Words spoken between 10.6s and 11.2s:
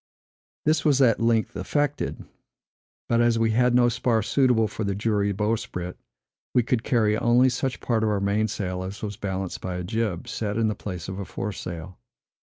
the place of